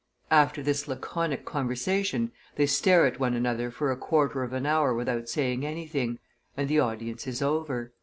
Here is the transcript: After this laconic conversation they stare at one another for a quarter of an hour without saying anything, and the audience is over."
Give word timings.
After 0.31 0.63
this 0.63 0.87
laconic 0.87 1.45
conversation 1.45 2.31
they 2.55 2.65
stare 2.65 3.05
at 3.05 3.19
one 3.19 3.35
another 3.35 3.69
for 3.69 3.91
a 3.91 3.95
quarter 3.95 4.41
of 4.41 4.51
an 4.51 4.65
hour 4.65 4.95
without 4.95 5.29
saying 5.29 5.63
anything, 5.63 6.17
and 6.57 6.67
the 6.67 6.79
audience 6.79 7.27
is 7.27 7.39
over." 7.43 7.93